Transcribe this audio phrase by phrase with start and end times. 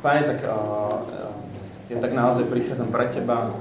[0.00, 0.38] Pane, tak
[1.92, 3.52] ja tak naozaj prichádzam pre Teba.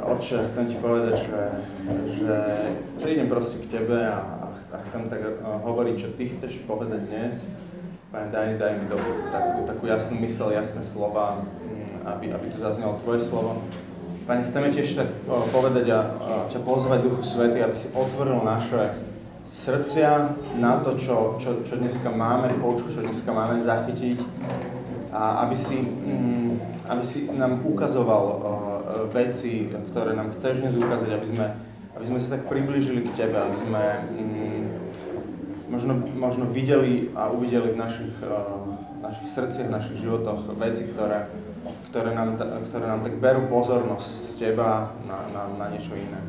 [0.00, 1.42] Otče, chcem Ti povedať, že,
[2.16, 2.36] že
[3.04, 7.44] prídem proste k Tebe a, a chcem tak hovoriť, čo Ty chceš povedať dnes.
[8.08, 12.56] Pane, daj, daj mi dobrú, takú, takú jasnú mysel, jasné slova, mm, aby, aby tu
[12.56, 13.60] zaznelo Tvoje slovo.
[14.24, 15.10] Pane, chceme Ti ešte tak
[15.52, 19.11] povedať a, a ťa pozvať Duchu Svety, aby si otvoril naše
[19.52, 24.18] srdcia na to, čo, čo, čo dneska máme počuť, čo dneska máme zachytiť
[25.12, 28.38] a aby si, mm, aby si nám ukazoval uh,
[29.12, 31.46] veci, ktoré nám chceš dnes ukázať, aby sme,
[31.92, 34.62] aby sme sa tak priblížili k Tebe, aby sme mm,
[35.68, 38.56] možno, možno videli a uvideli v našich, uh,
[39.04, 41.28] našich srdciach, v našich životoch veci, ktoré,
[41.92, 42.40] ktoré, nám,
[42.72, 46.20] ktoré nám tak berú pozornosť z Teba na, na, na niečo iné.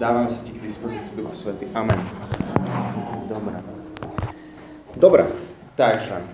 [0.00, 1.68] Dávame sa Ti k dispozícii Duchu Svety.
[1.76, 2.00] Amen.
[3.28, 3.52] Dobre.
[4.96, 5.22] Dobre.
[5.76, 6.24] Takže,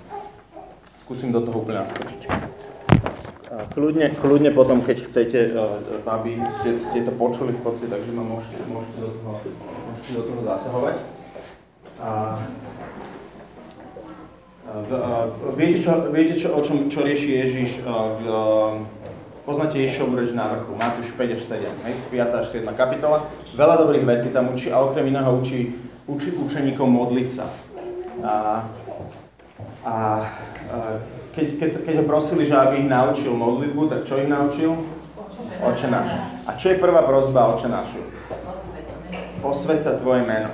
[1.03, 2.31] skúsim do toho úplne naskočiť.
[3.75, 5.39] Kľudne, kľudne potom, keď chcete,
[6.07, 9.35] aby ste, ste to počuli v podstate, takže ma môžete, môžete, do, toho,
[9.91, 10.97] môžete do toho zasahovať.
[11.99, 12.11] A,
[14.63, 15.11] v, a,
[15.59, 18.21] viete, čo, viete čo, o čom, čo rieši Ježiš v,
[19.47, 23.31] poznáte Ježišovu reč na vrchu, Matúš 5 až 7, hej, 5 až 7 kapitola.
[23.55, 25.71] Veľa dobrých vecí tam učí a okrem iného učí,
[26.11, 27.47] učí učeníkov modliť sa.
[28.27, 28.35] A,
[29.87, 29.95] a
[31.39, 34.83] keď, keď, keď ho prosili, že aby ich naučil modlitbu, tak čo ich naučil?
[35.63, 36.11] Oče náš.
[36.45, 38.03] A čo je prvá prozba Oče nášu?
[39.41, 40.51] Posved sa tvoje meno.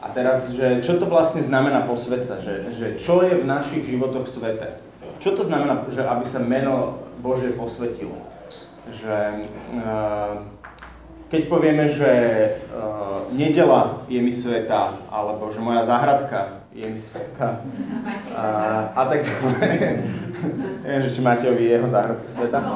[0.00, 2.40] A teraz, že čo to vlastne znamená posvedca?
[2.40, 4.80] Že, že čo je v našich životoch svete?
[5.20, 8.16] Čo to znamená, že aby sa meno Bože posvetilo?
[8.88, 9.44] Že,
[9.76, 10.48] uh,
[11.28, 12.12] keď povieme, že
[12.72, 17.60] uh, nedela je mi sveta, alebo že moja záhradka je mi sveta.
[18.32, 18.44] A,
[18.96, 19.20] a tak
[20.88, 22.58] Neviem, že či máte vy jeho záhradka sveta.
[22.58, 22.74] A,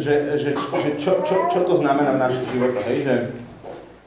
[0.00, 2.98] že, že, že čo, čo, čo to znamená v našich životoch, hej?
[3.04, 3.14] Že,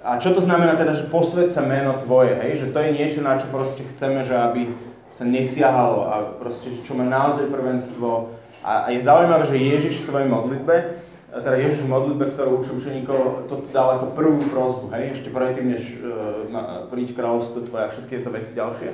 [0.08, 2.64] a čo to znamená teda, že posved sa meno tvoje, hej?
[2.64, 4.72] Že to je niečo, na čo proste chceme, že aby
[5.12, 8.32] sa nesiahalo a proste, čo má naozaj prvenstvo.
[8.64, 10.76] A, a je zaujímavé, že Ježiš v svojej modlitbe
[11.28, 15.76] teda Ježiš v modlitbe, ktorú učí učeníkov, to dal ako prvú prozbu, hej, ešte predtým,
[15.76, 18.90] než uh, príď kráľovstvo tvoje a všetky tieto veci ďalšie.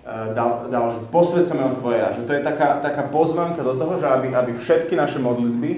[0.00, 3.60] Uh, dal, dal, že posved sa meno tvoje a že to je taká, taká pozvanka
[3.60, 5.70] do toho, že aby, aby všetky naše modlitby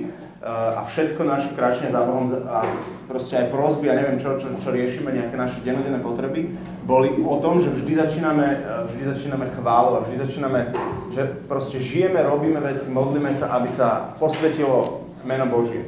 [0.43, 2.67] a všetko naše kráčanie za Bohom a
[3.07, 6.51] proste aj prosby a neviem čo, čo, čo riešime, nejaké naše dennodenné potreby,
[6.83, 8.59] boli o tom, že vždy začíname,
[8.91, 10.75] vždy začíname chválu a vždy začíname,
[11.15, 15.87] že proste žijeme, robíme veci, modlíme sa, aby sa posvetilo meno Božie.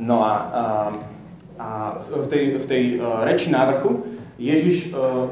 [0.00, 0.62] No a, a,
[1.60, 1.68] a
[2.00, 5.26] v tej, v tej uh, reči návrhu Ježiš uh,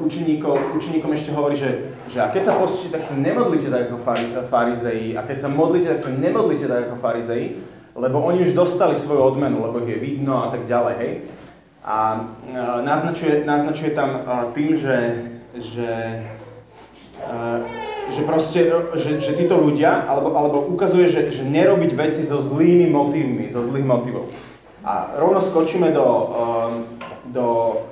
[0.74, 4.26] učeníkom ešte hovorí, že, že a keď sa postíte, tak sa nemodlite tak ako fari,
[4.50, 7.62] farizei, a keď sa modlíte, tak sa nemodlite tak ako farizei,
[7.94, 11.12] lebo oni už dostali svoju odmenu, lebo ich je vidno a tak ďalej, hej.
[11.86, 14.26] A uh, naznačuje, naznačuje tam
[14.58, 14.98] tým, že,
[15.54, 15.90] že
[18.06, 22.86] že proste, že, že títo ľudia, alebo, alebo ukazuje, že, že nerobiť veci so zlými
[22.86, 24.30] motívmi, so zlých motivov.
[24.86, 26.30] A rovno skočíme do, um,
[27.36, 27.46] do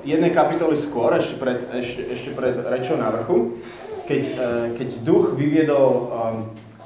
[0.09, 3.61] jednej kapitoly skôr, ešte pred, ešte, ešte pred rečou na vrchu,
[4.09, 6.37] keď, uh, keď duch vyviedol um,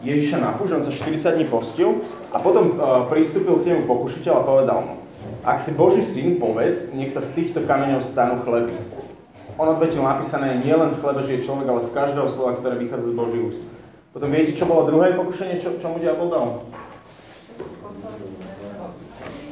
[0.02, 2.02] Ježiša na púž, on sa 40 dní postil
[2.34, 4.94] a potom uh, pristúpil k nemu pokušiteľ a povedal mu,
[5.46, 8.74] ak si Boží syn, povedz, nech sa z týchto kameňov stanú chleby
[9.58, 13.10] on odvetil napísané nie len z chleba žije človek, ale z každého slova, ktoré vychádza
[13.10, 13.62] z Boží úst.
[14.14, 16.46] Potom viete, čo bolo druhé pokušenie, čo, čo mu diabol dal?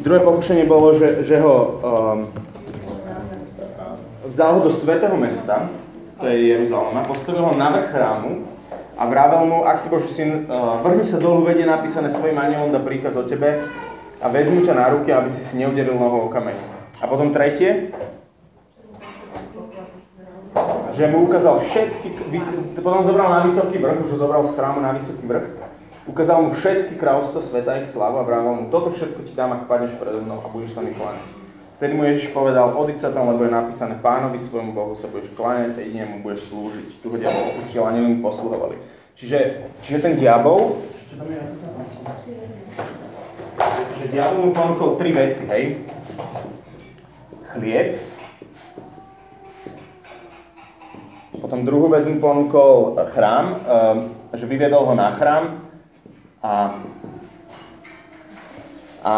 [0.06, 2.19] Druhé pokušenie bolo, že, že ho um,
[4.28, 5.70] vzal ho do svetého mesta,
[6.20, 8.31] to je Jeruzalema, postavil ho na vrch chrámu
[8.97, 12.72] a vravel mu, ak si Boží syn, uh, vrhni sa dolu, vedie napísané svojim anielom,
[12.72, 13.60] da príkaz o tebe
[14.16, 16.56] a vezmu ťa na ruky, aby si si neudelil nohou o kameň.
[16.96, 17.93] A potom tretie,
[20.96, 22.08] že mu ukázal všetky,
[22.81, 25.46] potom zobral na vysoký vrch, už ho zobral z chrámu na vysoký vrch,
[26.08, 29.69] ukázal mu všetky kráľovstvo sveta, ich slavu a vravel mu, toto všetko ti dám, ak
[29.69, 31.45] padneš predo mnou a budeš sa mi kláňať.
[31.76, 35.28] Vtedy mu Ježiš povedal, odiď sa tam, lebo je napísané, pánovi svojmu Bohu sa budeš
[35.37, 37.05] kláňať a jedine mu budeš slúžiť.
[37.05, 38.81] Tu ho diabol opustil a mu posluhovali.
[39.12, 40.81] Čiže, čiže ten diabol?
[44.00, 45.84] Že diabol mu ponúkol tri veci, hej?
[47.52, 48.00] Chlieb,
[51.37, 53.99] Potom druhú vec mu ponúkol chrám, ehm,
[54.34, 55.62] že vyviedol ho na chrám
[56.40, 56.81] a,
[59.06, 59.14] a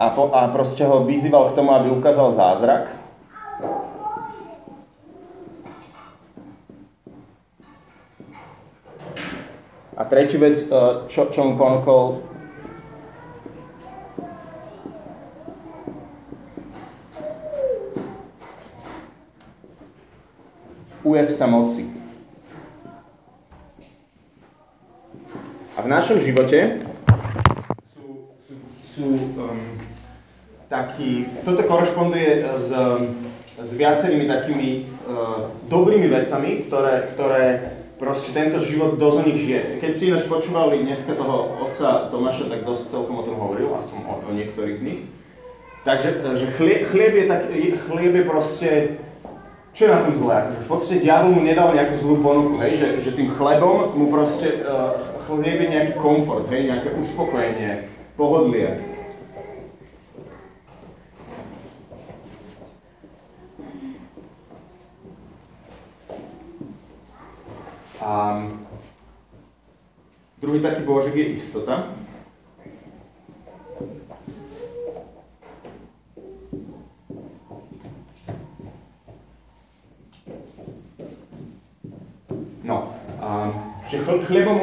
[0.00, 3.04] a, a, a proste ho vyzýval k tomu, aby ukázal zázrak.
[9.94, 10.68] A tretí vec, e,
[11.06, 12.18] čo, čo mu ponúkol,
[21.04, 21.86] ujať sa moci.
[25.78, 26.82] A v našom živote
[27.94, 28.54] sú, sú,
[28.88, 29.06] sú
[29.38, 29.78] um,
[30.94, 32.70] taký, toto korešponduje s,
[33.58, 37.44] s viacerými takými uh, dobrými vecami, ktoré, ktoré
[37.98, 39.82] proste tento život dosť o nich žije.
[39.82, 43.98] Keď si ináč počúvali dneska toho otca Tomáša, tak dosť celkom o tom hovoril, aspoň
[44.06, 45.00] o, o niektorých z nich.
[45.82, 46.08] Takže
[46.38, 47.42] že chlieb, chlieb, je tak,
[47.90, 48.70] chlieb je proste,
[49.74, 50.46] čo je na tom zlé?
[50.46, 52.78] Akože v podstate diabol mu nedal nejakú zlú ponuku, hej?
[52.78, 54.94] Že, že tým chlebom mu proste uh,
[55.26, 56.70] chlieb je nejaký komfort, hej?
[56.70, 58.93] nejaké uspokojenie, pohodlie.
[68.04, 68.36] A
[70.36, 71.88] druhý taký božek je istota.
[82.60, 82.92] No,
[83.88, 84.60] čiže chlebom,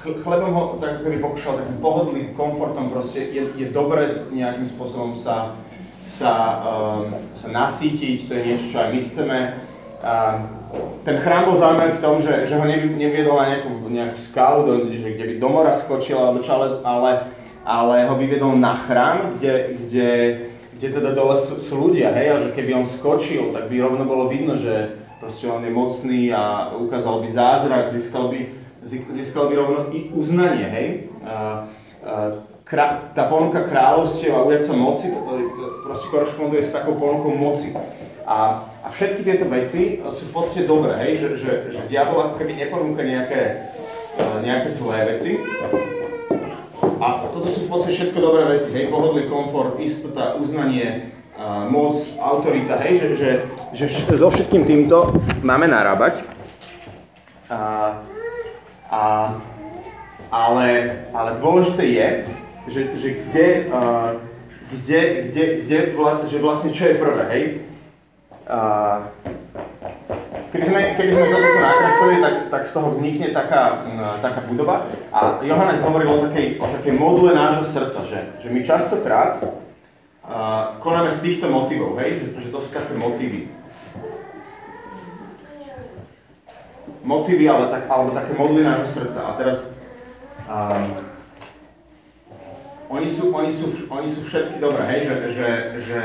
[0.00, 5.60] chlebom ho tak keby pokúšal takým pohodlým komfortom, proste je, je dobré nejakým spôsobom sa,
[6.08, 6.32] sa,
[6.64, 9.38] um, sa nasítiť, to je niečo, čo aj my chceme.
[11.04, 14.72] Ten chrám bol zaujímavý v tom, že, že ho neviedol na nejakú, nejakú skalu, do,
[14.92, 16.52] že, kde by do mora skočil alebo čo,
[16.84, 17.32] ale,
[17.64, 20.10] ale ho vyviedol na chrám, kde, kde,
[20.76, 24.04] kde teda dole sú, sú ľudia, hej, a že keby on skočil, tak by rovno
[24.04, 28.40] bolo vidno, že proste on je mocný a ukázal by zázrak, získal by,
[28.84, 30.88] získal by rovno i uznanie, hej.
[31.24, 31.36] A, a,
[32.64, 35.08] krá, tá ponuka kráľovstiev a ujať sa moci,
[35.84, 37.72] proste korešponduje s takou ponukou moci.
[38.28, 41.24] A, a všetky tieto veci sú v podstate dobré, hej?
[41.24, 43.72] Že, že, že diabol ako keby neponúka nejaké,
[44.20, 45.40] uh, nejaké zlé veci.
[47.00, 48.92] A toto sú v podstate všetko dobré veci, hej?
[48.92, 53.00] Pohodlý komfort, istota, uznanie, uh, moc, autorita, hej?
[53.00, 53.08] Že,
[53.72, 56.20] že, že so všetkým týmto máme narábať.
[57.48, 57.60] A,
[58.92, 59.02] a,
[60.28, 60.68] ale,
[61.16, 62.08] ale dôležité je,
[62.68, 64.20] že, že kde, uh,
[64.76, 65.00] kde,
[65.32, 65.78] kde, kde,
[66.28, 67.44] že vlastne čo je prvé, hej?
[70.52, 73.82] Keby sme, keby sme to tu nakreslili, tak, tak z toho vznikne taká,
[74.20, 74.86] taká budova.
[75.10, 80.76] A Johannes hovoril o takej, o takej module nášho srdca, že, že my častokrát uh,
[80.84, 82.20] konáme z týchto motivov, hej?
[82.20, 83.48] Že, že to sú také motívy.
[87.04, 89.20] Motívy, ale tak, alebo také moduly nášho srdca.
[89.24, 89.72] A teraz
[90.48, 90.84] um,
[92.92, 95.00] oni, sú, oni, sú, oni sú všetky dobré, hej?
[95.08, 95.48] Že, že,
[95.84, 96.02] že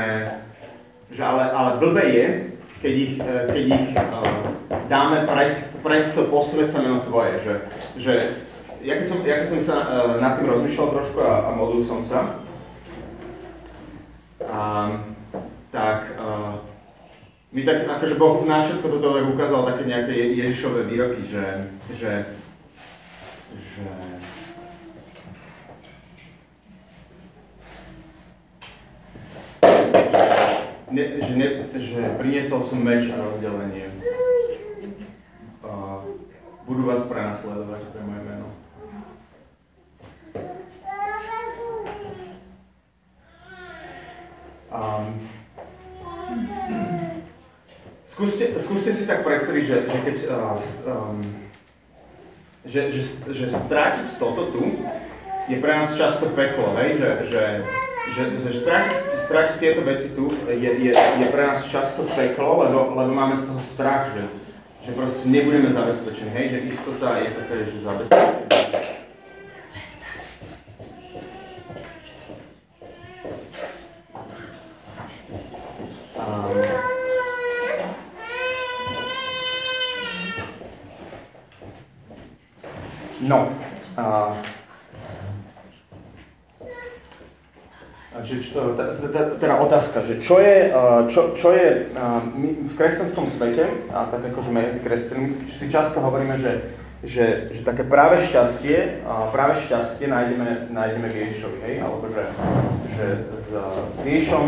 [1.10, 2.26] že ale, ale blbé je,
[2.80, 4.40] keď ich, e, keď ich uh,
[4.88, 5.52] dáme pred,
[5.84, 7.54] pred to posvedca meno tvoje, že,
[8.00, 8.12] že
[8.80, 9.86] ja keď som, ja keď som sa uh,
[10.16, 12.40] nad tým rozmýšľal trošku a, a modlil som sa,
[14.40, 14.60] a,
[15.68, 16.64] tak uh,
[17.52, 21.44] mi tak akože Boh na všetko toto ukázal také nejaké Ježišové výroky, že,
[21.92, 22.12] že,
[23.50, 23.86] že
[30.90, 33.90] ne, že, ne, že priniesol som meč a rozdelenie.
[35.62, 36.18] Uh,
[36.66, 38.48] budú vás prenasledovať, je moje meno.
[44.70, 45.18] Um,
[48.06, 51.18] skúste, skúste si tak predstaviť, že, že keď uh, um,
[52.62, 54.62] že, že, že strátiť toto tu
[55.50, 57.00] je pre nás často peklo, hej?
[57.00, 57.44] Že, že,
[58.14, 58.99] že, že strátiť
[59.30, 63.46] strať tieto veci tu je, je, je pre nás často peklo, lebo, lebo máme z
[63.46, 64.26] toho strach, že,
[64.82, 68.50] že proste nebudeme zabezpečení, hej, že istota je taká, že zabezpečenie.
[83.30, 83.46] no,
[83.94, 84.34] uh,
[89.38, 90.74] teda otázka, že čo je,
[91.14, 91.86] čo, čo je
[92.66, 96.74] v kresťanskom svete, a tak akože medzi kresťanmi si často hovoríme, že,
[97.06, 101.74] že, že také práve šťastie, práve šťastie nájdeme, nájdeme v Ježišovi, hej?
[101.86, 102.24] alebo že,
[102.98, 103.06] že
[103.46, 103.50] s,
[104.02, 104.44] s Ježišom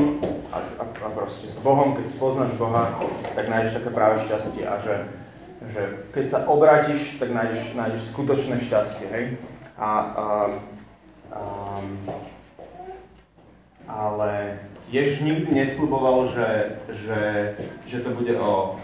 [0.51, 2.99] a, a, a proste s Bohom, keď spoznáš Boha,
[3.39, 4.95] tak nájdeš také práve šťastie a že,
[5.71, 9.25] že keď sa obrátiš, tak nájdeš, nájdeš skutočné šťastie, hej?
[9.79, 10.27] A, a,
[11.31, 11.41] a
[13.93, 14.59] ale
[14.89, 16.49] Ježiš nikdy nesľuboval, že,
[17.05, 17.21] že,
[17.89, 18.81] že to bude o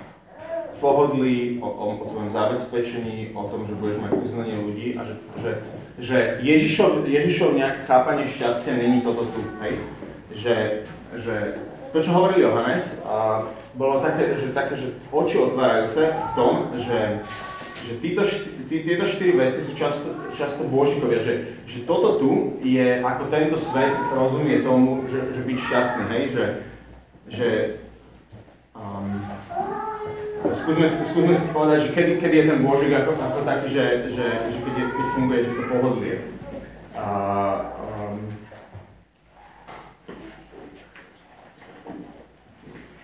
[0.81, 5.15] pohodlí, o, o, o tvojom zabezpečení, o tom, že budeš mať uznanie ľudí a že,
[5.43, 5.51] že,
[5.99, 9.83] že Ježišov, Ježišov nejaké chápanie šťastia není toto tu, hej?
[10.39, 10.57] Že,
[11.19, 11.35] že
[11.91, 17.27] to, čo hovoril Johannes, a bolo také, že, také, že oči otvárajúce v tom, že,
[17.89, 21.35] že títo, tí, tieto štyri veci sú často, často božikovia, že,
[21.65, 26.45] že toto tu je, ako tento svet rozumie tomu, že, že byť šťastný, hej, že,
[27.33, 27.49] že
[28.77, 29.25] um,
[30.53, 34.27] skúsme, skúsme si povedať, že kedy, kedy je ten božik ako, ako taký, že, že,
[34.53, 36.15] že keď, je, keď funguje, že to pohodlie.
[36.93, 37.07] A,
[37.73, 38.17] um,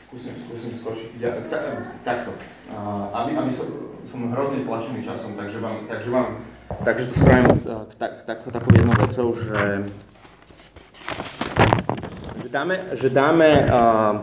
[0.04, 1.08] skúsim, skúsim skočiť.
[1.24, 2.36] Ja, ta, takto.
[2.68, 6.26] Uh, aby, aby som, som hrozne tlačený časom, takže vám, takže vám,
[6.84, 7.46] takže to spravím
[7.98, 9.88] tak, tak, takou jednou vecou, že
[12.44, 14.14] že dáme, že dáme uh,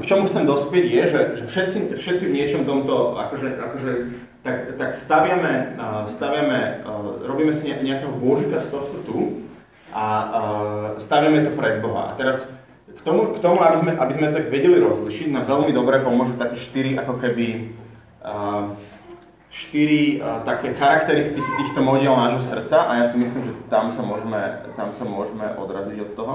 [0.00, 3.90] k čomu chcem dospieť je, že, že všetci, všetci v niečom tomto, akože, akože
[4.44, 9.18] tak, tak staviame, uh, staviame uh, robíme si nejakého božika z tohto tu
[9.96, 10.32] a uh,
[11.00, 12.12] staviame to pred Boha.
[12.12, 12.52] A teraz
[12.92, 16.04] k tomu, k tomu aby, sme, aby sme to tak vedeli rozlišiť, nám veľmi dobre
[16.04, 17.72] pomôžu také štyri ako keby
[18.20, 18.76] uh,
[19.50, 24.02] štyri uh, také charakteristiky týchto modiel nášho srdca a ja si myslím, že tam sa
[24.02, 26.34] môžeme, tam sa môžeme odraziť od toho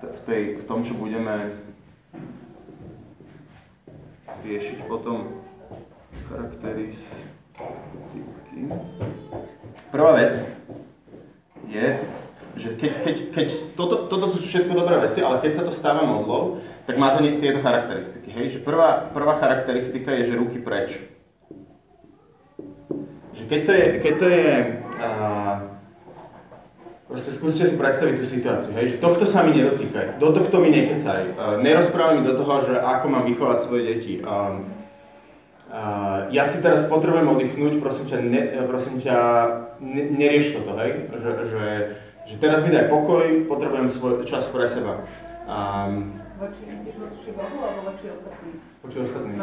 [0.00, 1.60] v, tej, v tom, čo budeme
[4.42, 5.44] riešiť potom
[6.26, 7.12] charakteristiky.
[9.92, 10.40] Prvá vec
[11.68, 11.86] je,
[12.56, 16.04] že keď, keď, keď toto, toto sú všetko dobré veci, ale keď sa to stáva
[16.04, 18.28] modlou, tak má to tieto charakteristiky.
[18.28, 18.58] Hej?
[18.58, 21.00] Že prvá, prvá charakteristika je, že ruky preč.
[23.52, 24.48] Keď to je, keď to je
[24.96, 25.56] uh,
[27.12, 30.72] Proste skúste si predstaviť tú situáciu, hej, že tohto sa mi nedotýkaj, do tohto mi
[30.72, 34.14] nekecaj, uh, nerozprávaj mi do toho, že ako mám vychovať svoje deti.
[34.24, 34.72] Um,
[35.68, 39.16] uh, ja si teraz potrebujem oddychnúť, prosím ťa, ne, prosím ťa
[39.84, 41.64] ne, nerieš toto, hej, že, že,
[42.32, 45.04] že teraz mi daj pokoj, potrebujem svoj čas pre seba.
[45.44, 48.54] Um, voči, Bohu alebo voči ostatným?
[48.82, 49.36] Voči ostatným.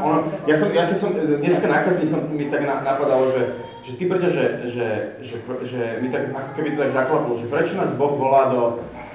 [0.44, 3.44] Ja, som, ja keď som, dneska na som mi tak na, napadalo, že
[3.90, 4.88] že ty brďa, že, že,
[5.26, 8.62] že, že mi tak ako keby to tak zaklaplo, že prečo nás Boh volá do,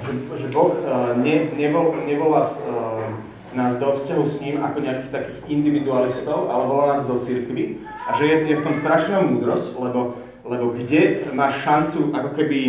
[0.03, 3.07] že, že Boh uh, ne, nevol, nevolá uh,
[3.55, 8.19] nás do vzťahu s ním ako nejakých takých individualistov, ale volá nás do cirkvy a
[8.19, 12.61] že je, je v tom strašná múdrosť, lebo, lebo kde máš šancu ako keby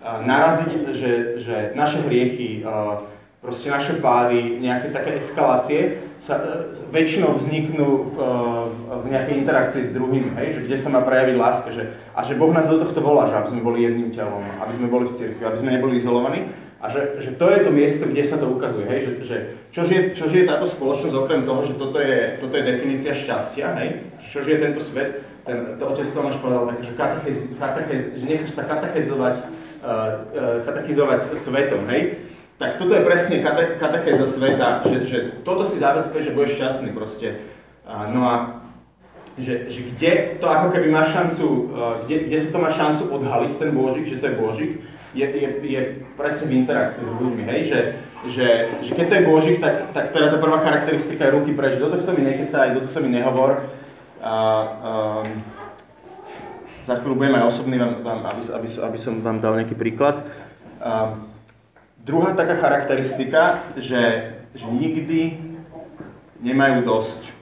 [0.00, 1.12] uh, naraziť, že,
[1.44, 3.04] že naše hriechy, uh,
[3.46, 8.30] proste naše pády, nejaké také eskalácie sa e, väčšinou vzniknú v, e,
[8.90, 12.34] v nejakej interakcii s druhým, hej, že kde sa má prejaviť láska, že, a že
[12.34, 15.14] Boh nás do tohto volá, že aby sme boli jedným telom, aby sme boli v
[15.14, 16.50] cirkvi, aby sme neboli izolovaní.
[16.76, 19.36] A že, že to je to miesto, kde sa to ukazuje, hej, že, že
[19.72, 23.66] čož, je, čož je táto spoločnosť okrem toho, že toto je, toto je definícia šťastia,
[23.80, 23.88] hej,
[24.28, 28.52] čož je tento svet, ten, to otec Tomáš povedal také, že, katechez, katechez, že necháš
[28.52, 29.46] sa katechizovať, uh,
[29.86, 32.25] uh, katechizovať svetom, hej,
[32.56, 36.90] tak toto je presne kate, katechéza sveta, že, že toto si zabezpečí, že budeš šťastný
[36.96, 37.44] proste.
[37.86, 38.34] No a
[39.36, 41.68] že, že kde to ako keby má šancu,
[42.08, 44.72] kde, kde sa to má šancu odhaliť, ten Božik, že to je Božik,
[45.12, 45.80] je, je, je
[46.16, 47.80] presne v interakcii s ľuďmi, hej, že,
[48.28, 48.48] že,
[48.80, 51.92] že keď to je Božik, tak, tak teda tá prvá charakteristika je ruky preč, do
[51.92, 53.68] tohto mi nekeca, aj do tohto mi nehovor.
[54.24, 54.34] A,
[55.20, 55.28] um,
[56.88, 60.24] za chvíľu budem aj osobný, vám, vám, aby, aby, aby som vám dal nejaký príklad.
[60.80, 61.35] Um,
[62.06, 65.42] Druhá taká charakteristika, že, že nikdy
[66.38, 67.34] nemajú dosť.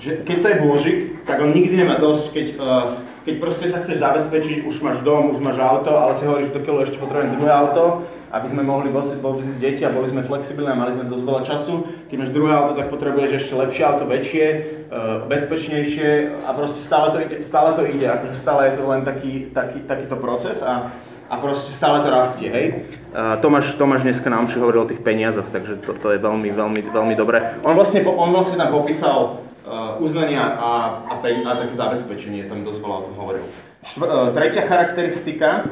[0.00, 0.98] Že keď to je Božik,
[1.28, 2.96] tak on nikdy nemá dosť, keď, uh,
[3.28, 6.56] keď proste sa chceš zabezpečiť, už máš dom, už máš auto, ale si hovoríš, že
[6.56, 10.72] do ešte potrebujem druhé auto, aby sme mohli voziť, voziť deti a boli sme flexibilní
[10.72, 11.74] a mali sme dosť veľa času.
[12.12, 14.46] Keď máš druhé auto, tak potrebuješ ešte lepšie auto, väčšie,
[14.92, 19.00] uh, bezpečnejšie a proste stále to, ide, stále to ide, akože stále je to len
[19.00, 20.92] taký, taký, takýto proces a,
[21.32, 22.84] a proste stále to rastie, hej.
[23.16, 26.92] Uh, Tomáš, Tomáš dneska nám hovoril o tých peniazoch, takže to, to je veľmi, veľmi,
[26.92, 27.56] veľmi dobré.
[27.64, 30.70] On vlastne, on vlastne tam popísal uh, uznania a,
[31.08, 33.44] a, a také zabezpečenie, tam dosť veľa o tom hovoril.
[33.88, 35.64] Štvr, uh, tretia charakteristika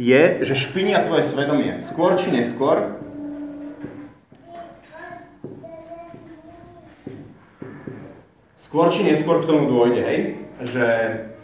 [0.00, 1.84] je, že špinia tvoje svedomie.
[1.84, 2.96] Skôr či neskôr
[8.68, 10.18] skôr či neskôr k tomu dôjde, hej?
[10.60, 10.88] Že,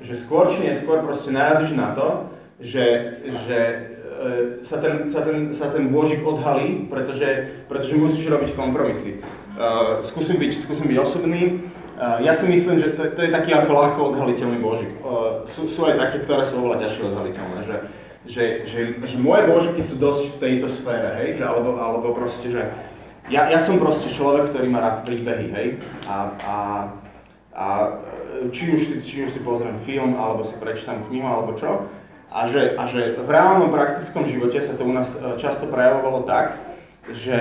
[0.04, 2.28] že skôr či neskôr proste narazíš na to,
[2.60, 3.16] že,
[3.48, 9.24] že e, sa, ten, sa, ten, sa ten bôžik odhalí, pretože, pretože musíš robiť kompromisy.
[9.54, 11.62] Uh, skúsim, byť, skúsim byť osobný.
[11.94, 14.90] Uh, ja si myslím, že to, to je taký ako ľahko odhaliteľný božik.
[14.98, 17.58] Uh, sú, sú aj také, ktoré sú oveľa ťažšie odhaliteľné.
[17.62, 17.76] Že,
[18.26, 22.50] že, že, že moje božky sú dosť v tejto sfére, hej, že, alebo, alebo proste,
[22.50, 22.66] že
[23.30, 25.68] ja, ja som proste človek, ktorý má rád príbehy, hej,
[26.10, 26.56] a, a,
[27.54, 28.02] a
[28.50, 31.86] či, už si, či už si pozriem film, alebo si prečítam knihu, alebo čo,
[32.34, 36.26] a že, a že v reálnom praktickom živote sa to u nás e, často prejavovalo
[36.26, 36.58] tak,
[37.14, 37.38] že,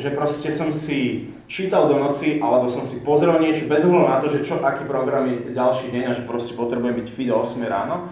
[0.00, 4.18] že proste som si čítal do noci, alebo som si pozrel niečo bez ohľadu na
[4.24, 7.44] to, že čo, aký program je ďalší deň a že proste potrebujem byť fit o
[7.44, 8.08] 8 ráno.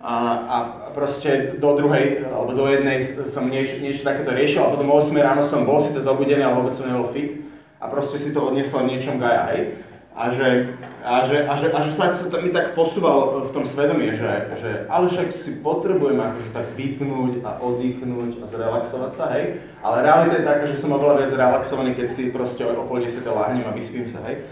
[0.00, 0.16] A,
[0.48, 0.56] a
[0.96, 5.12] proste do druhej, alebo do jednej som niečo, niečo takéto riešil a potom o 8
[5.22, 7.46] ráno som bol síce zobudený, ale vôbec som nebol fit.
[7.78, 9.89] A proste si to odniesol v niečom gaja, hej
[10.20, 13.52] a že, a že, a že, a že sa, sa to mi tak posúvalo v
[13.56, 19.12] tom svedomí, že, že ale však si potrebujem akože tak vypnúť a oddychnúť a zrelaxovať
[19.16, 19.64] sa, hej.
[19.80, 23.32] Ale realita je taká, že som oveľa viac relaxovaný, keď si proste o pol desiate
[23.32, 24.44] láhnem a vyspím sa, hej.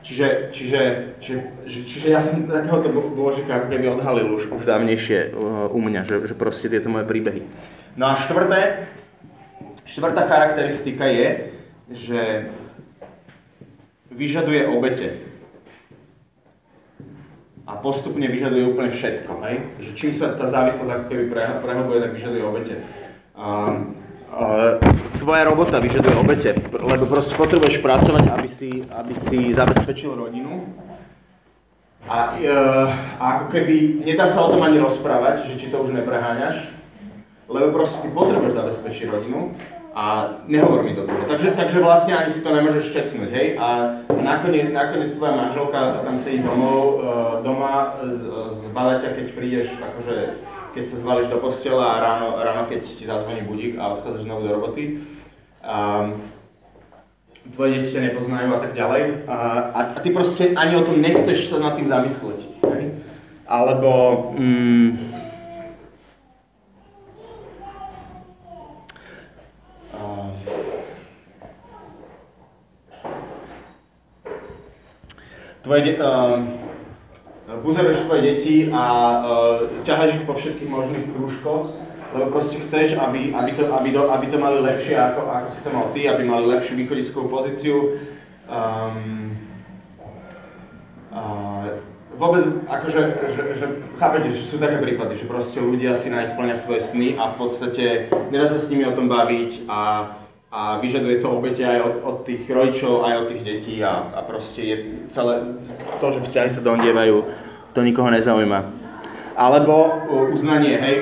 [0.00, 0.80] Čiže, čiže,
[1.20, 6.08] čiže, čiže ja som takéhoto božika ako keby odhalil už, už dávnejšie uh, u mňa,
[6.08, 7.44] že, že proste tieto moje príbehy.
[8.00, 8.88] No a štvrté,
[9.84, 11.52] štvrtá charakteristika je,
[11.92, 12.48] že
[14.20, 15.24] vyžaduje obete.
[17.64, 19.56] A postupne vyžaduje úplne všetko, hej?
[19.80, 21.24] Že čím sa tá závislosť ako keby
[21.64, 22.74] prehlbuje, tak vyžaduje obete.
[23.32, 23.80] A,
[25.16, 30.68] tvoja robota vyžaduje obete, lebo proste potrebuješ pracovať, aby si, aby si zabezpečil rodinu.
[32.10, 32.50] A, e,
[33.22, 36.74] a ako keby nedá sa o tom ani rozprávať, že či to už nepreháňaš,
[37.46, 39.54] lebo proste ty potrebuješ zabezpečiť rodinu
[39.94, 41.26] a nehovor mi do toho.
[41.26, 43.46] Takže, takže vlastne ani si to nemôžeš čeknúť, hej?
[43.58, 46.94] A nakoniec, nakoniec tvoja manželka tam sedí domov, uh,
[47.42, 48.22] doma z,
[48.54, 50.38] z baleťa, keď prídeš, akože
[50.78, 54.46] keď sa zvališ do postela a ráno, ráno keď ti zazvoní budík a odchádzaš znovu
[54.46, 55.02] do roboty.
[55.66, 56.22] Um,
[57.50, 59.26] tvoje deti ťa nepoznajú a tak ďalej.
[59.26, 59.36] A,
[59.74, 62.40] a, a ty proste ani o tom nechceš sa nad tým zamyslieť.
[62.62, 62.82] Hej?
[63.50, 63.90] Alebo...
[64.38, 65.19] Mm,
[75.70, 79.22] tvoje de- uh, buzeruješ tvoje deti a uh,
[79.86, 81.70] ťaháš ich po všetkých možných krúžkoch,
[82.10, 85.58] lebo proste chceš, aby, aby, to, aby, to, aby to mali lepšie, ako, ako si
[85.62, 88.02] to mal ty, aby mali lepšiu východiskovú pozíciu.
[88.50, 89.38] Um,
[91.14, 91.78] uh,
[92.18, 96.34] vôbec, akože, že, že, chápete, že sú také prípady, že proste ľudia si na nich
[96.58, 99.78] svoje sny a v podstate nedá sa s nimi o tom baviť a
[100.50, 104.20] a vyžaduje to obete aj od, od tých rodičov, aj od tých detí a, a
[104.26, 105.46] proste je celé
[106.02, 107.22] to, že vzťahy sa dondievajú,
[107.70, 108.66] to nikoho nezaujíma.
[109.38, 109.94] Alebo
[110.34, 110.96] uznanie, hej,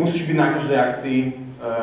[0.00, 1.30] musíš byť na každej akcii, e,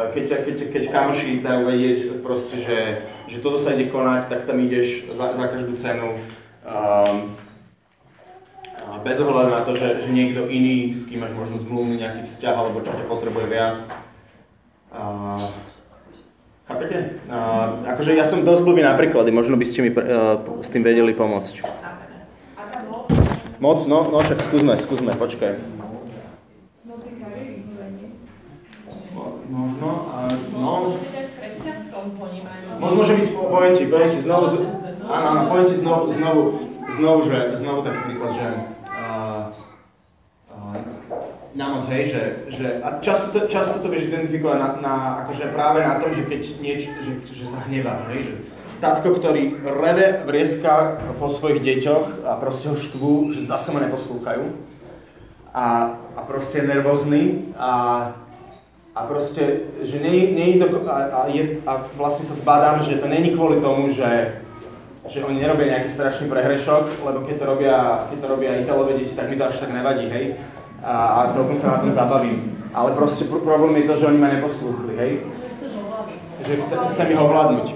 [0.09, 4.57] keď, keď, keď kamoši dajú vedieť proste, že, že toto sa ide konať, tak tam
[4.57, 6.17] ideš za, za každú cenu.
[6.65, 7.37] Um,
[9.05, 12.55] bez ohľadu na to, že, že niekto iný, s kým máš možno zmluvný nejaký vzťah,
[12.57, 13.77] alebo čo ťa potrebuje viac.
[14.89, 15.72] Uh,
[16.73, 17.21] Chápete?
[17.29, 20.81] Uh, akože ja som dosť blbý na príklady, možno by ste mi uh, s tým
[20.81, 21.61] vedeli pomôcť.
[23.61, 23.85] Moc?
[23.85, 25.53] No, no však skúsme, skúsme, počkaj.
[29.53, 30.97] Možno, a no...
[32.81, 34.45] Moc môže byť, poviem ti, poviem ti znovu,
[35.05, 36.41] áno, áno, poviem ti znovu, znovu,
[36.89, 38.45] znovu, že, znovu taký príklad, že
[41.53, 45.53] na moc, hej, že, že a často to, často to vieš identifikovať na, na, akože
[45.53, 48.33] práve na tom, že keď niečo, že, že sa hneváš, hej, že
[48.81, 54.49] tatko, ktorý reve vrieska po svojich deťoch a proste ho štvú, že zase ma neposlúchajú
[55.53, 57.21] a, a proste je nervózny
[57.53, 57.71] a,
[58.97, 63.05] a proste, že nie, nie to, a, a, je, a vlastne sa zbadám, že to
[63.05, 64.41] není kvôli tomu, že
[65.03, 69.11] že oni nerobia nejaký strašný prehrešok, lebo keď to robia, keď to robia Italové deti,
[69.11, 70.39] tak mi to až tak nevadí, hej
[70.83, 72.59] a, a celkom sa na tom zabavím.
[72.75, 75.11] Ale proste pr- problém je to, že oni ma neposlúchli, hej?
[76.43, 77.67] Že chce, chcem ich ovládnuť.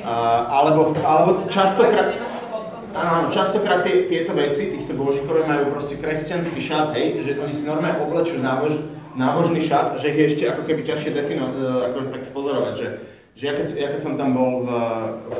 [0.00, 0.14] A,
[0.48, 2.16] alebo, alebo častokrát,
[2.96, 7.52] áno, áno, častokrát tie, tieto veci, týchto božkové majú proste kresťanský šat, hej, že oni
[7.52, 8.80] si normálne oblečú nábož,
[9.12, 12.88] nábožný šat, že je ešte ako keby ťažšie definovať, e, ako tak spozorovať, že,
[13.36, 14.68] že ja, keď, ja keď som tam bol v,
[15.28, 15.38] v,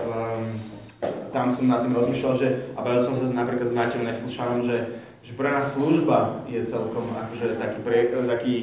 [1.32, 4.76] tam som nad tým rozmýšľal, že, a bavil som sa napríklad s Maťom Neslušanom, že,
[5.20, 8.54] že pre nás služba je celkom akože taký, pre, taký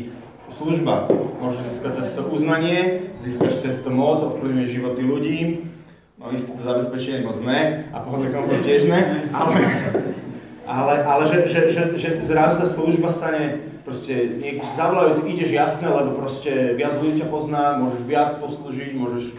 [0.49, 1.11] služba.
[1.37, 5.39] Môžeš získať cez to uznanie, získaš cez to moc, ovplyvňuje životy ľudí,
[6.17, 9.59] no isté to zabezpečenie moc ne, a pohodlný komfort tiež ne, ale,
[10.65, 15.51] ale, ale že, že, že, že zrazu sa služba stane, proste niekde zavolajú, ty ideš
[15.53, 19.37] jasné, lebo proste viac ľudí ťa pozná, môžeš viac poslúžiť, môžeš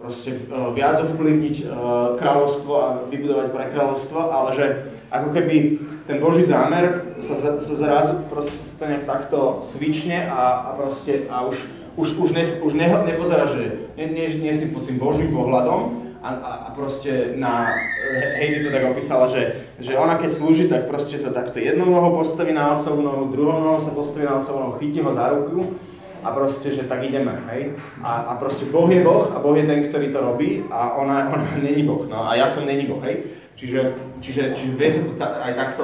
[0.00, 1.68] proste uh, viac ovplyvniť uh,
[2.16, 4.66] kráľovstvo a vybudovať pre kráľovstvo, ale že
[5.12, 5.56] ako keby
[6.06, 11.30] ten Boží zámer sa, sa zrazu proste sa to nejak takto svične a, a proste
[11.30, 14.98] a už, už, už, ne, už ne, nepozerá, že nie, nie, nie si pod tým
[14.98, 17.74] Božím pohľadom, a, a, a proste na,
[18.38, 22.22] Heidi to tak opísala, že, že ona keď slúži, tak proste sa takto jednou nohou
[22.22, 25.74] postaví na otcovú nohu, druhou nohou sa postaví na otcovú nohu, chytí ho za ruku
[26.22, 27.74] a proste, že tak ideme, hej.
[28.06, 31.26] A, a proste Boh je Boh a Boh je ten, ktorý to robí a ona,
[31.26, 33.26] ona není Boh, no a ja som není Boh, hej.
[33.58, 35.82] Čiže, čiže, čiže vie sa to ta, aj takto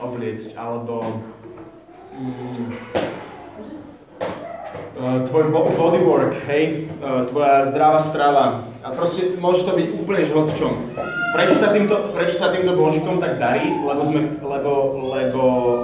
[0.00, 1.20] obliecť, alebo
[2.16, 2.68] mm,
[4.96, 10.32] uh, tvoj bodywork, hej, uh, tvoja zdravá strava, a proste môže to byť úplne že
[10.56, 10.72] čom.
[11.36, 13.68] Prečo sa, týmto, prečo sa týmto božikom tak darí?
[13.84, 14.72] Lebo, sme, lebo,
[15.12, 15.42] lebo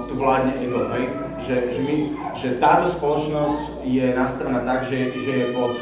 [0.09, 1.13] tu vládne ego, hej?
[1.43, 1.95] Že, že, my,
[2.33, 5.77] že táto spoločnosť je nastavená tak, že, že je pod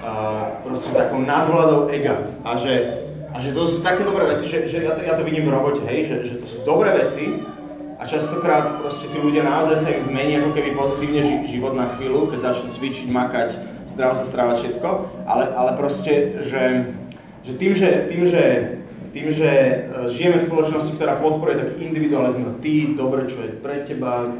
[0.00, 0.56] uh,
[0.94, 2.32] takou nadvládou ega.
[2.46, 3.02] A že,
[3.38, 5.54] a že to sú také dobré veci, že, že ja, to, ja to vidím v
[5.54, 6.10] robote, hej?
[6.10, 7.38] Že, že to sú dobré veci,
[7.98, 12.30] a častokrát proste tí ľudia naozaj sa im zmení ako keby pozitívne život na chvíľu,
[12.30, 13.48] keď začnú cvičiť, makať,
[13.90, 14.88] zdravo sa strávať všetko,
[15.26, 16.94] ale, ale proste, že,
[17.42, 18.42] že tým, že, tým, že
[19.10, 19.74] tým, že e,
[20.14, 24.30] žijeme v spoločnosti, ktorá podporuje taký individualizmus, ty, dobre, čo je pre teba,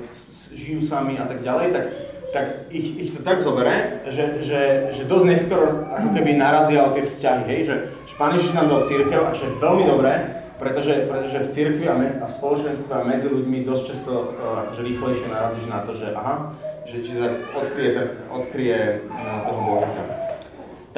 [0.54, 1.84] žijú sami a tak ďalej, tak,
[2.30, 6.92] tak ich, ich to tak zobere, že, že, že dosť neskoro ako keby narazia o
[6.94, 7.74] tie vzťahy, hej, že
[8.18, 11.94] Pán Ježiš nám dal církev a čo je veľmi dobré, pretože, pretože v cirkvi a,
[11.94, 15.94] med, a v spoločenstve a medzi ľuďmi dosť často uh, akože rýchlejšie narazíš na to,
[15.94, 16.50] že aha,
[16.82, 20.02] že či tak odkryje, ten, odkryje uh, toho Božka.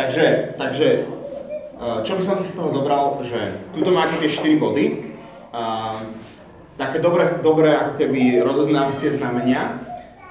[0.00, 0.24] Takže,
[0.56, 0.86] takže
[1.76, 3.36] uh, čo by som si z toho zobral, že
[3.76, 5.12] tuto máte tie 4 body,
[5.52, 6.08] uh,
[6.80, 9.76] také dobré, dobré ako keby rozoznávacie znamenia.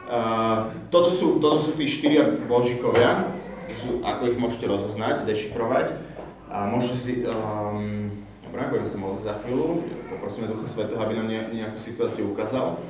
[0.09, 3.29] Uh, toto, sú, toto sú tí štyria božikovia,
[3.77, 6.17] sú, ako ich môžete rozoznať, dešifrovať.
[6.49, 8.09] A môžete si, um,
[8.41, 12.81] dobre, budeme sa modliť za chvíľu, poprosíme Ducha Svetého, aby nám nejakú situáciu ukázal.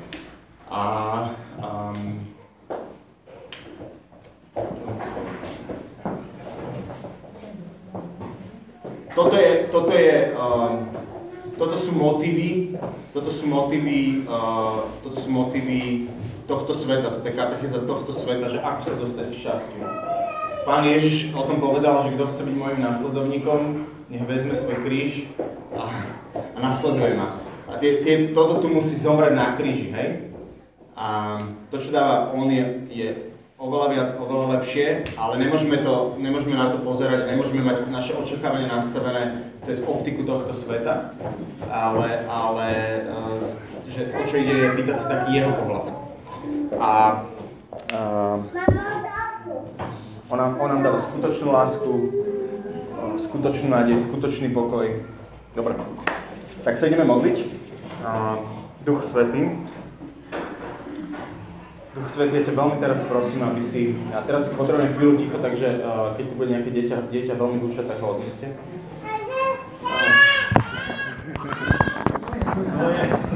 [0.72, 0.84] A
[1.60, 2.24] um,
[9.12, 10.80] toto je, toto je, uh,
[11.60, 12.80] toto sú motívy,
[13.12, 16.08] toto sú motívy, uh, toto sú motívy
[16.48, 19.84] tohto sveta, toto je katecheza tohto sveta, že ako sa dostať k šťastiu.
[20.66, 23.60] Pán Ježiš o tom povedal, že kto chce byť môjim následovníkom,
[24.10, 25.30] nech vezme svoj kríž
[25.76, 25.88] a,
[26.34, 27.32] a nasleduje ma.
[27.70, 30.34] A tie, tie, toto tu musí zomrieť na kríži, hej?
[30.98, 31.40] A
[31.72, 33.08] to, čo dáva on, je, je
[33.60, 38.72] oveľa viac, oveľa lepšie, ale nemôžeme, to, nemôžeme na to pozerať, nemôžeme mať naše očakávanie
[38.72, 41.12] nastavené cez optiku tohto sveta,
[41.68, 42.68] ale, ale
[43.04, 43.40] eh,
[43.92, 45.86] že o čo ide je pýtať sa taký jeho pohľad.
[46.80, 46.92] A
[47.92, 48.38] uh,
[50.30, 55.02] on, nám, on nám dáva skutočnú lásku, uh, skutočnú nádej, skutočný pokoj.
[55.58, 55.74] Dobre,
[56.64, 57.38] tak sa ideme modliť.
[58.86, 59.60] Duch Svetý,
[62.00, 65.36] Duch Svet, ja ťa veľmi teraz prosím, aby si, a teraz si potrebujem chvíľu ticho,
[65.36, 68.48] takže uh, keď tu bude nejaké dieťa, dieťa veľmi bučať, tak ho odneste.
[72.60, 73.20] Uh.